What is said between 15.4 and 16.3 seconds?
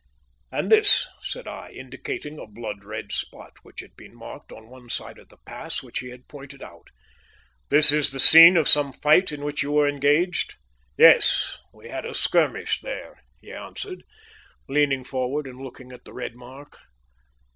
and looking at the